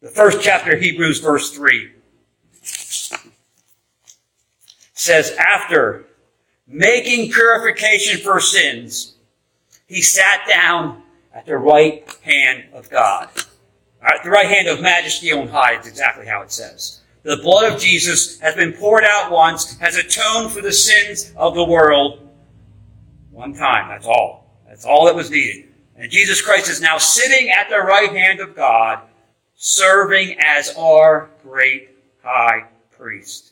the 0.00 0.08
first 0.08 0.42
chapter 0.42 0.72
of 0.72 0.80
Hebrews, 0.80 1.20
verse 1.20 1.54
3. 1.54 1.92
It 2.52 3.20
says, 4.94 5.32
After 5.38 6.06
making 6.70 7.32
purification 7.32 8.20
for 8.20 8.40
sins, 8.40 9.14
he 9.86 10.00
sat 10.00 10.46
down 10.48 11.02
at 11.34 11.44
the 11.44 11.58
right 11.58 12.08
hand 12.22 12.64
of 12.72 12.88
God. 12.88 13.28
At 14.00 14.22
the 14.24 14.30
right 14.30 14.46
hand 14.46 14.68
of 14.68 14.80
majesty 14.80 15.32
on 15.32 15.48
high 15.48 15.78
is 15.78 15.86
exactly 15.86 16.26
how 16.26 16.42
it 16.42 16.52
says. 16.52 17.00
The 17.22 17.36
blood 17.42 17.70
of 17.70 17.78
Jesus 17.78 18.40
has 18.40 18.54
been 18.54 18.72
poured 18.72 19.04
out 19.04 19.30
once, 19.30 19.76
has 19.78 19.96
atoned 19.96 20.52
for 20.52 20.62
the 20.62 20.72
sins 20.72 21.34
of 21.36 21.54
the 21.54 21.64
world. 21.64 22.26
One 23.30 23.52
time, 23.52 23.88
that's 23.88 24.06
all. 24.06 24.58
That's 24.66 24.86
all 24.86 25.04
that 25.06 25.14
was 25.14 25.30
needed. 25.30 25.66
And 25.96 26.10
Jesus 26.10 26.40
Christ 26.40 26.70
is 26.70 26.80
now 26.80 26.96
sitting 26.96 27.50
at 27.50 27.68
the 27.68 27.80
right 27.80 28.10
hand 28.10 28.40
of 28.40 28.56
God, 28.56 29.00
serving 29.54 30.38
as 30.40 30.74
our 30.78 31.28
great 31.42 31.90
high 32.22 32.68
priest. 32.90 33.49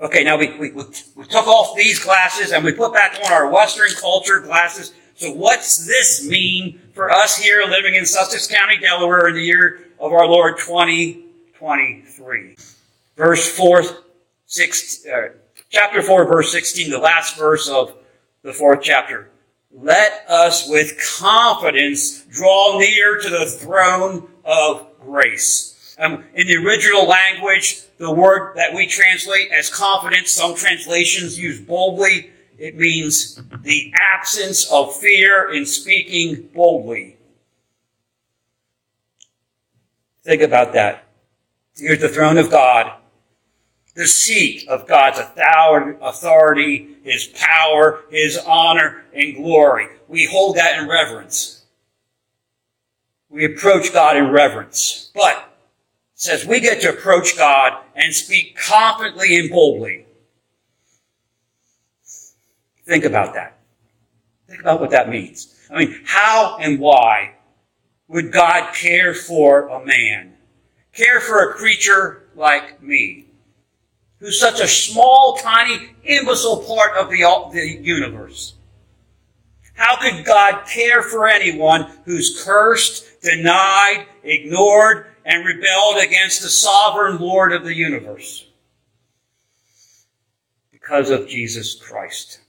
Okay, 0.00 0.24
now 0.24 0.38
we, 0.38 0.56
we, 0.56 0.70
we 0.70 1.26
took 1.26 1.46
off 1.46 1.76
these 1.76 2.02
glasses 2.02 2.52
and 2.52 2.64
we 2.64 2.72
put 2.72 2.94
back 2.94 3.20
on 3.24 3.32
our 3.32 3.50
Western 3.50 3.90
culture 4.00 4.40
glasses. 4.40 4.94
So 5.14 5.30
what's 5.30 5.86
this 5.86 6.26
mean 6.26 6.80
for 6.94 7.10
us 7.10 7.36
here 7.36 7.62
living 7.68 7.94
in 7.94 8.06
Sussex 8.06 8.46
County, 8.46 8.78
Delaware 8.78 9.28
in 9.28 9.34
the 9.34 9.42
year 9.42 9.88
of 9.98 10.12
our 10.12 10.26
Lord 10.26 10.56
2023? 10.56 12.56
Verse 13.14 13.54
4, 13.54 13.82
six, 14.46 15.06
uh, 15.06 15.32
chapter 15.68 16.00
4, 16.00 16.24
verse 16.24 16.50
16, 16.50 16.90
the 16.90 16.98
last 16.98 17.36
verse 17.36 17.68
of 17.68 17.94
the 18.42 18.54
fourth 18.54 18.80
chapter. 18.82 19.28
Let 19.70 20.24
us 20.28 20.66
with 20.66 20.98
confidence 21.18 22.24
draw 22.24 22.78
near 22.78 23.20
to 23.20 23.28
the 23.28 23.44
throne 23.44 24.30
of 24.46 24.86
grace 25.00 25.94
um, 25.98 26.24
in 26.34 26.46
the 26.46 26.56
original 26.56 27.06
language, 27.06 27.82
the 28.00 28.10
word 28.10 28.54
that 28.56 28.74
we 28.74 28.86
translate 28.86 29.52
as 29.52 29.68
confidence, 29.68 30.30
some 30.30 30.54
translations 30.54 31.38
use 31.38 31.60
boldly. 31.60 32.30
It 32.58 32.78
means 32.78 33.38
the 33.60 33.92
absence 33.94 34.72
of 34.72 34.96
fear 34.96 35.52
in 35.52 35.66
speaking 35.66 36.48
boldly. 36.54 37.18
Think 40.24 40.40
about 40.40 40.72
that. 40.72 41.08
Here's 41.76 42.00
the 42.00 42.08
throne 42.08 42.38
of 42.38 42.50
God, 42.50 42.90
the 43.94 44.06
seat 44.06 44.66
of 44.66 44.88
God's 44.88 45.18
authority, 46.00 46.96
His 47.04 47.26
power, 47.26 48.00
His 48.10 48.38
honor, 48.46 49.04
and 49.14 49.36
glory. 49.36 49.88
We 50.08 50.24
hold 50.24 50.56
that 50.56 50.78
in 50.80 50.88
reverence. 50.88 51.66
We 53.28 53.44
approach 53.44 53.92
God 53.92 54.16
in 54.16 54.30
reverence. 54.30 55.10
But 55.14 55.49
says 56.20 56.44
we 56.44 56.60
get 56.60 56.82
to 56.82 56.90
approach 56.90 57.34
God 57.34 57.82
and 57.96 58.14
speak 58.14 58.54
confidently 58.54 59.38
and 59.38 59.48
boldly. 59.48 60.04
Think 62.84 63.04
about 63.04 63.32
that. 63.32 63.58
Think 64.46 64.60
about 64.60 64.80
what 64.80 64.90
that 64.90 65.08
means. 65.08 65.56
I 65.70 65.78
mean, 65.78 65.98
how 66.04 66.58
and 66.60 66.78
why 66.78 67.36
would 68.08 68.32
God 68.32 68.74
care 68.74 69.14
for 69.14 69.68
a 69.68 69.82
man? 69.82 70.34
Care 70.92 71.20
for 71.20 71.48
a 71.48 71.54
creature 71.54 72.28
like 72.36 72.82
me? 72.82 73.24
Who's 74.18 74.38
such 74.38 74.60
a 74.60 74.68
small, 74.68 75.38
tiny, 75.40 75.94
imbecile 76.04 76.62
part 76.64 76.98
of 76.98 77.08
the, 77.08 77.50
the 77.54 77.80
universe? 77.82 78.56
How 79.72 79.96
could 79.96 80.26
God 80.26 80.66
care 80.66 81.00
for 81.00 81.26
anyone 81.26 81.90
who's 82.04 82.44
cursed, 82.44 83.22
denied, 83.22 84.04
ignored, 84.22 85.06
and 85.24 85.46
rebelled 85.46 86.02
against 86.02 86.42
the 86.42 86.48
sovereign 86.48 87.18
Lord 87.18 87.52
of 87.52 87.64
the 87.64 87.74
universe 87.74 88.46
because 90.70 91.10
of 91.10 91.28
Jesus 91.28 91.74
Christ. 91.74 92.40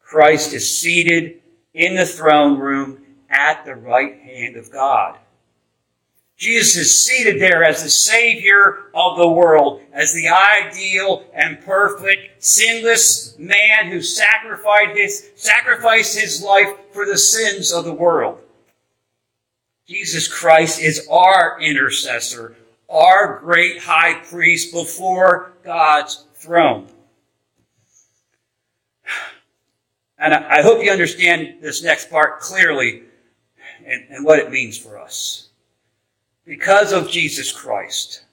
Christ 0.00 0.52
is 0.52 0.80
seated 0.80 1.40
in 1.74 1.94
the 1.94 2.06
throne 2.06 2.58
room 2.58 3.04
at 3.28 3.64
the 3.64 3.74
right 3.74 4.18
hand 4.20 4.56
of 4.56 4.70
God. 4.70 5.18
Jesus 6.38 6.76
is 6.76 7.04
seated 7.04 7.42
there 7.42 7.64
as 7.64 7.82
the 7.82 7.90
Savior 7.90 8.90
of 8.94 9.18
the 9.18 9.28
world, 9.28 9.82
as 9.92 10.14
the 10.14 10.28
ideal 10.28 11.24
and 11.34 11.60
perfect, 11.60 12.42
sinless 12.44 13.36
man 13.38 13.90
who 13.90 14.00
sacrificed 14.00 14.96
his, 14.96 15.30
sacrificed 15.34 16.16
his 16.16 16.40
life 16.40 16.68
for 16.92 17.04
the 17.04 17.18
sins 17.18 17.72
of 17.72 17.84
the 17.84 17.92
world. 17.92 18.38
Jesus 19.88 20.28
Christ 20.28 20.82
is 20.82 21.08
our 21.10 21.58
intercessor, 21.62 22.56
our 22.90 23.38
great 23.38 23.78
high 23.78 24.20
priest 24.20 24.70
before 24.70 25.52
God's 25.64 26.26
throne. 26.34 26.88
And 30.18 30.34
I 30.34 30.62
hope 30.62 30.84
you 30.84 30.90
understand 30.90 31.62
this 31.62 31.82
next 31.82 32.10
part 32.10 32.40
clearly 32.40 33.04
and, 33.86 34.04
and 34.10 34.24
what 34.26 34.40
it 34.40 34.50
means 34.50 34.76
for 34.76 34.98
us. 34.98 35.48
Because 36.44 36.92
of 36.92 37.08
Jesus 37.08 37.50
Christ, 37.50 38.24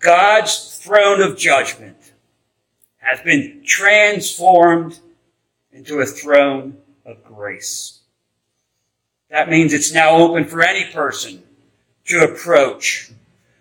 God's 0.00 0.78
throne 0.78 1.20
of 1.20 1.36
judgment 1.36 2.14
has 2.96 3.20
been 3.20 3.62
transformed 3.64 4.98
into 5.72 6.00
a 6.00 6.06
throne 6.06 6.78
of 7.04 7.22
grace. 7.22 7.99
That 9.30 9.48
means 9.48 9.72
it's 9.72 9.92
now 9.92 10.16
open 10.16 10.46
for 10.46 10.62
any 10.62 10.90
person 10.92 11.42
to 12.06 12.24
approach, 12.24 13.10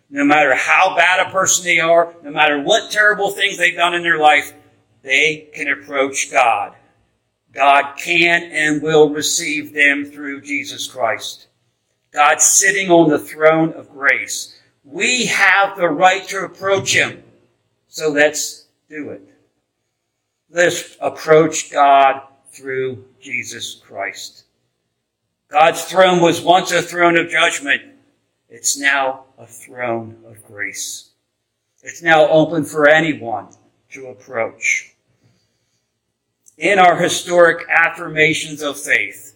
no 0.10 0.24
matter 0.24 0.56
how 0.56 0.96
bad 0.96 1.28
a 1.28 1.32
person 1.32 1.66
they 1.66 1.80
are, 1.80 2.14
no 2.24 2.32
matter 2.32 2.60
what 2.62 2.92
terrible 2.92 3.30
things 3.30 3.58
they've 3.58 3.76
done 3.76 3.94
in 3.94 4.02
their 4.02 4.18
life, 4.18 4.54
they 5.04 5.50
can 5.54 5.68
approach 5.68 6.32
God. 6.32 6.76
God 7.52 7.96
can 7.98 8.44
and 8.52 8.82
will 8.82 9.10
receive 9.10 9.74
them 9.74 10.06
through 10.06 10.42
Jesus 10.42 10.88
Christ. 10.88 11.48
God 12.12 12.42
sitting 12.42 12.90
on 12.90 13.10
the 13.10 13.20
throne 13.20 13.74
of 13.74 13.92
grace. 13.92 14.60
We 14.84 15.28
have 15.28 15.78
the 15.78 15.90
right 15.90 16.28
to 16.30 16.46
approach 16.46 16.96
Him. 16.96 17.24
So 17.88 18.10
let's 18.10 18.66
do 18.90 19.10
it. 19.12 19.22
Let's 20.50 20.98
approach 21.00 21.72
God 21.72 22.22
through 22.52 23.06
Jesus 23.22 23.76
Christ. 23.76 24.46
God's 25.50 25.84
throne 25.84 26.22
was 26.22 26.42
once 26.42 26.72
a 26.72 26.82
throne 26.82 27.18
of 27.18 27.30
judgment. 27.30 27.82
It's 28.50 28.78
now 28.78 29.26
a 29.38 29.48
throne 29.48 30.18
of 30.28 30.46
grace. 30.46 31.10
It's 31.82 32.04
now 32.04 32.28
open 32.28 32.66
for 32.66 32.88
anyone 32.88 33.48
to 33.92 34.08
approach. 34.08 34.94
In 36.58 36.78
our 36.78 36.96
historic 36.98 37.68
affirmations 37.70 38.62
of 38.62 38.80
faith, 38.80 39.36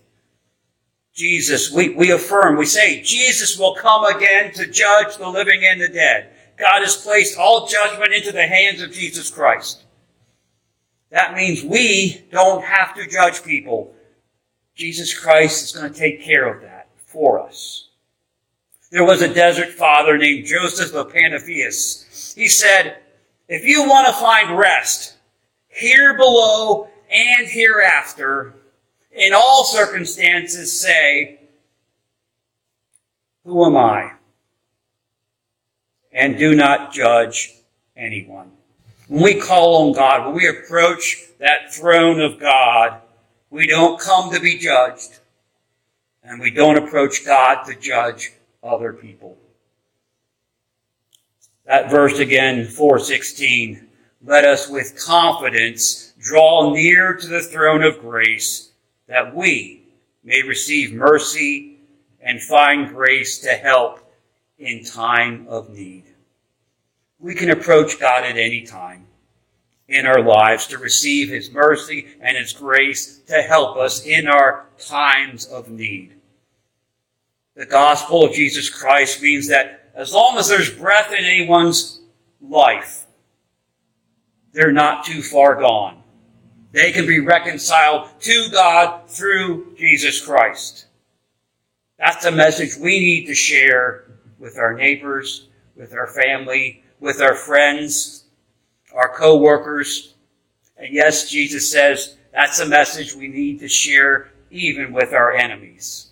Jesus, 1.15 1.71
we, 1.71 1.89
we 1.89 2.12
affirm, 2.12 2.58
we 2.58 2.65
say, 2.65 3.02
Jesus 3.02 3.58
will 3.58 3.76
come 3.76 4.04
again 4.04 4.52
to 4.54 4.67
judge 4.67 5.17
the 5.17 5.30
living 5.30 5.62
and 5.63 5.82
the 5.82 5.88
dead. 5.88 6.30
God 6.58 6.82
has 6.82 6.95
placed 6.95 7.38
all 7.38 7.67
judgment 7.67 8.13
into 8.13 8.32
the 8.32 8.45
hands 8.45 8.82
of 8.82 8.91
Jesus 8.91 9.32
Christ. 9.32 9.84
That 11.10 11.36
means 11.36 11.63
we 11.63 12.23
don't 12.32 12.63
have 12.63 12.95
to 12.95 13.08
judge 13.08 13.43
people. 13.43 13.95
Jesus 14.75 15.17
Christ 15.17 15.63
is 15.63 15.71
going 15.71 15.91
to 15.91 15.99
take 15.99 16.21
care 16.21 16.51
of 16.51 16.62
that 16.62 16.88
for 17.05 17.39
us. 17.39 17.89
There 18.91 19.03
was 19.03 19.21
a 19.21 19.33
desert 19.33 19.69
father 19.69 20.17
named 20.17 20.45
Joseph 20.45 20.93
of 20.93 21.12
Panatheus. 21.12 22.33
He 22.36 22.47
said, 22.47 22.97
if 23.47 23.65
you 23.65 23.88
want 23.88 24.07
to 24.07 24.13
find 24.13 24.57
rest 24.57 25.17
here 25.67 26.15
below 26.15 26.89
and 27.12 27.47
hereafter, 27.47 28.55
in 29.12 29.33
all 29.33 29.63
circumstances 29.63 30.79
say, 30.79 31.39
Who 33.43 33.65
am 33.65 33.77
I? 33.77 34.13
And 36.12 36.38
do 36.38 36.55
not 36.55 36.93
judge 36.93 37.53
anyone. 37.95 38.51
When 39.07 39.21
we 39.21 39.39
call 39.39 39.88
on 39.88 39.93
God, 39.93 40.25
when 40.25 40.36
we 40.36 40.47
approach 40.47 41.17
that 41.39 41.73
throne 41.73 42.21
of 42.21 42.39
God, 42.39 43.01
we 43.53 43.67
don't 43.67 43.99
come 43.99 44.33
to 44.33 44.39
be 44.39 44.57
judged. 44.57 45.19
And 46.23 46.41
we 46.41 46.49
don't 46.49 46.77
approach 46.77 47.23
God 47.23 47.65
to 47.65 47.75
judge 47.75 48.33
other 48.63 48.93
people. 48.93 49.37
That 51.65 51.91
verse 51.91 52.17
again, 52.17 52.65
416. 52.65 53.87
Let 54.25 54.43
us 54.43 54.67
with 54.67 54.99
confidence 55.05 56.13
draw 56.19 56.73
near 56.73 57.13
to 57.13 57.27
the 57.27 57.41
throne 57.41 57.83
of 57.83 57.99
grace 57.99 58.71
that 59.07 59.35
we 59.35 59.83
may 60.23 60.41
receive 60.41 60.93
mercy 60.93 61.77
and 62.21 62.41
find 62.41 62.89
grace 62.89 63.37
to 63.39 63.49
help 63.49 63.99
in 64.57 64.83
time 64.83 65.45
of 65.47 65.69
need. 65.69 66.05
We 67.19 67.35
can 67.35 67.51
approach 67.51 67.99
God 67.99 68.23
at 68.23 68.37
any 68.37 68.63
time 68.63 69.05
in 69.88 70.06
our 70.06 70.22
lives 70.22 70.67
to 70.67 70.78
receive 70.78 71.30
His 71.30 71.52
mercy 71.52 72.08
and 72.22 72.38
His 72.38 72.54
grace 72.54 73.19
to 73.28 73.41
help 73.41 73.78
us 73.78 74.06
in 74.06 74.28
our 74.28 74.67
times 74.78 75.46
of 75.46 75.69
need. 75.69 76.13
The 77.56 77.65
gospel 77.65 78.24
of 78.24 78.34
Jesus 78.34 78.69
Christ 78.69 79.22
means 79.22 79.48
that 79.50 79.91
as 79.93 80.13
long 80.13 80.38
as 80.38 80.50
there's 80.50 80.72
breath 80.72 81.12
in 81.12 81.24
anyone's 81.24 82.02
life, 82.41 83.06
they're 84.54 84.72
not 84.72 85.06
too 85.06 85.22
far 85.22 85.56
gone. 85.56 86.02
They 86.72 86.91
can 86.91 87.06
be 87.06 87.19
reconciled 87.19 88.10
to 88.22 88.50
God 88.52 89.08
through 89.08 89.76
Jesus 89.78 90.24
Christ. 90.26 90.88
That's 92.00 92.26
a 92.26 92.32
message 92.32 92.76
we 92.76 93.00
need 93.00 93.28
to 93.28 93.36
share 93.36 94.06
with 94.39 94.58
our 94.58 94.74
neighbors, 94.74 95.48
with 95.76 95.93
our 95.93 96.08
family, 96.08 96.84
with 97.00 97.22
our 97.22 97.36
friends, 97.36 98.22
our 98.93 99.10
co-workers. 99.10 100.15
And 100.77 100.93
yes, 100.93 101.29
Jesus 101.29 101.71
says 101.71 102.17
that's 102.34 102.60
a 102.60 102.65
message 102.65 103.13
we 103.13 103.27
need 103.27 103.60
to 103.60 103.67
share 103.67 104.32
even 104.49 104.93
with 104.93 105.13
our 105.13 105.34
enemies. 105.34 106.12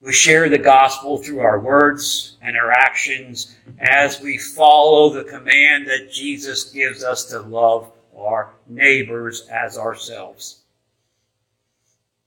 We 0.00 0.12
share 0.12 0.48
the 0.48 0.58
gospel 0.58 1.18
through 1.18 1.40
our 1.40 1.58
words 1.58 2.36
and 2.40 2.56
our 2.56 2.70
actions 2.70 3.56
as 3.78 4.20
we 4.20 4.38
follow 4.38 5.10
the 5.10 5.24
command 5.24 5.86
that 5.86 6.12
Jesus 6.12 6.70
gives 6.70 7.02
us 7.02 7.24
to 7.26 7.40
love 7.40 7.90
our 8.16 8.54
neighbors 8.68 9.48
as 9.48 9.76
ourselves. 9.76 10.60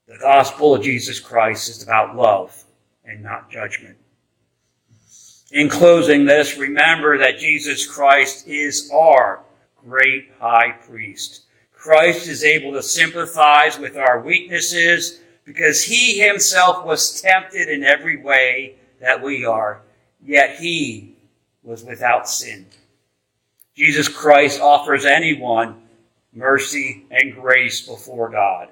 The 0.06 0.18
gospel 0.18 0.74
of 0.74 0.82
Jesus 0.82 1.20
Christ 1.20 1.68
is 1.68 1.82
about 1.82 2.16
love 2.16 2.64
and 3.04 3.22
not 3.22 3.50
judgment. 3.50 3.96
In 5.52 5.68
closing, 5.68 6.26
let 6.26 6.40
us 6.40 6.56
remember 6.56 7.18
that 7.18 7.38
Jesus 7.38 7.86
Christ 7.86 8.46
is 8.46 8.88
our 8.92 9.42
great 9.84 10.30
high 10.38 10.72
priest. 10.72 11.42
Christ 11.72 12.28
is 12.28 12.44
able 12.44 12.72
to 12.72 12.82
sympathize 12.82 13.78
with 13.78 13.96
our 13.96 14.20
weaknesses 14.20 15.20
because 15.44 15.82
he 15.82 16.20
himself 16.20 16.84
was 16.84 17.20
tempted 17.20 17.68
in 17.68 17.82
every 17.82 18.22
way 18.22 18.76
that 19.00 19.20
we 19.20 19.44
are, 19.44 19.82
yet 20.24 20.60
he 20.60 21.16
was 21.64 21.82
without 21.82 22.28
sin. 22.28 22.66
Jesus 23.74 24.08
Christ 24.08 24.60
offers 24.60 25.04
anyone 25.04 25.82
mercy 26.32 27.06
and 27.10 27.34
grace 27.34 27.86
before 27.86 28.28
God. 28.28 28.68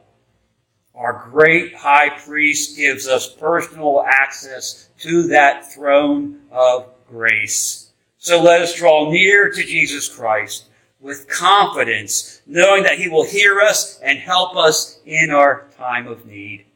Our 0.99 1.29
great 1.31 1.77
high 1.77 2.11
priest 2.11 2.77
gives 2.77 3.07
us 3.07 3.33
personal 3.33 4.05
access 4.05 4.89
to 4.99 5.29
that 5.29 5.73
throne 5.73 6.41
of 6.51 6.87
grace. 7.09 7.93
So 8.19 8.43
let 8.43 8.63
us 8.63 8.75
draw 8.75 9.09
near 9.09 9.49
to 9.53 9.63
Jesus 9.63 10.09
Christ 10.09 10.65
with 10.99 11.29
confidence, 11.29 12.43
knowing 12.47 12.83
that 12.83 12.99
he 12.99 13.09
will 13.09 13.25
hear 13.25 13.61
us 13.61 14.01
and 14.01 14.19
help 14.19 14.57
us 14.57 14.99
in 15.07 15.31
our 15.31 15.69
time 15.79 16.09
of 16.09 16.27
need. 16.27 16.67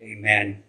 Amen. 0.00 0.62